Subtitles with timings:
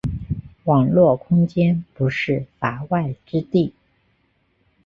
[0.63, 3.71] 网络空间不是“法外之地”。